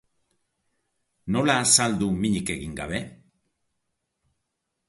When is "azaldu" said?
1.65-2.09